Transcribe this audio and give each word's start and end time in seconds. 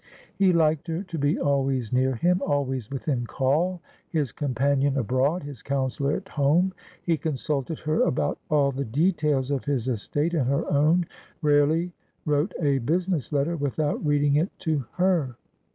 He 0.33 0.51
liked 0.51 0.87
her 0.87 1.03
to 1.03 1.17
be 1.19 1.37
always 1.39 1.93
near 1.93 2.15
him, 2.15 2.41
always 2.43 2.89
within 2.89 3.27
call, 3.27 3.81
his 4.09 4.31
companion 4.31 4.97
abroad, 4.97 5.43
his 5.43 5.61
counsellor 5.61 6.13
at 6.13 6.27
home. 6.29 6.73
He 7.03 7.17
consulted 7.17 7.77
her 7.77 8.01
about 8.01 8.39
all 8.49 8.71
the 8.71 8.83
details 8.83 9.51
of 9.51 9.65
his 9.65 9.87
estate 9.87 10.33
and 10.33 10.47
her 10.47 10.67
own, 10.71 11.05
rarely 11.43 11.93
wrote 12.25 12.55
a 12.59 12.79
business 12.79 13.31
letter 13.31 13.55
without 13.55 14.03
reading 14.03 14.37
it 14.37 14.49
to 14.61 14.83
her. 14.93 15.35